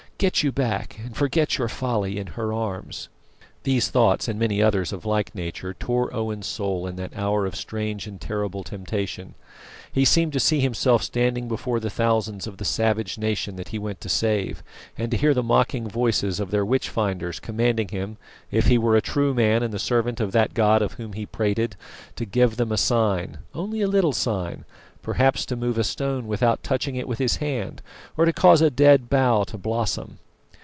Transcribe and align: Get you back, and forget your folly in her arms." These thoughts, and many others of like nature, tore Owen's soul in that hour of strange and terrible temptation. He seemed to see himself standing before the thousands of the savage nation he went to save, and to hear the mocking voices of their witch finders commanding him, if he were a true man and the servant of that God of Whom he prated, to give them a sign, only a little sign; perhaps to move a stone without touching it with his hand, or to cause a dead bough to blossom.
Get 0.21 0.43
you 0.43 0.51
back, 0.51 0.99
and 1.03 1.17
forget 1.17 1.57
your 1.57 1.67
folly 1.67 2.19
in 2.19 2.27
her 2.37 2.53
arms." 2.53 3.09
These 3.63 3.89
thoughts, 3.89 4.27
and 4.27 4.37
many 4.37 4.61
others 4.61 4.93
of 4.93 5.03
like 5.03 5.33
nature, 5.33 5.73
tore 5.73 6.13
Owen's 6.15 6.45
soul 6.45 6.85
in 6.85 6.95
that 6.97 7.17
hour 7.17 7.47
of 7.47 7.55
strange 7.55 8.05
and 8.05 8.21
terrible 8.21 8.63
temptation. 8.63 9.33
He 9.91 10.05
seemed 10.05 10.33
to 10.33 10.39
see 10.39 10.59
himself 10.59 11.01
standing 11.01 11.47
before 11.47 11.79
the 11.79 11.89
thousands 11.89 12.45
of 12.45 12.57
the 12.57 12.65
savage 12.65 13.17
nation 13.17 13.59
he 13.67 13.79
went 13.79 13.99
to 14.01 14.09
save, 14.09 14.61
and 14.95 15.09
to 15.09 15.17
hear 15.17 15.33
the 15.33 15.41
mocking 15.43 15.89
voices 15.89 16.39
of 16.39 16.51
their 16.51 16.65
witch 16.65 16.89
finders 16.89 17.39
commanding 17.39 17.87
him, 17.87 18.17
if 18.51 18.67
he 18.67 18.77
were 18.77 18.95
a 18.95 19.01
true 19.01 19.33
man 19.33 19.63
and 19.63 19.73
the 19.73 19.79
servant 19.79 20.19
of 20.19 20.31
that 20.33 20.53
God 20.53 20.83
of 20.83 20.93
Whom 20.93 21.13
he 21.13 21.25
prated, 21.25 21.73
to 22.15 22.25
give 22.25 22.57
them 22.57 22.71
a 22.71 22.77
sign, 22.77 23.39
only 23.55 23.81
a 23.81 23.87
little 23.87 24.13
sign; 24.13 24.65
perhaps 25.03 25.47
to 25.47 25.55
move 25.55 25.79
a 25.79 25.83
stone 25.83 26.27
without 26.27 26.61
touching 26.61 26.95
it 26.95 27.07
with 27.07 27.17
his 27.17 27.37
hand, 27.37 27.81
or 28.15 28.23
to 28.25 28.31
cause 28.33 28.61
a 28.61 28.69
dead 28.69 29.09
bough 29.09 29.43
to 29.43 29.57
blossom. 29.57 30.19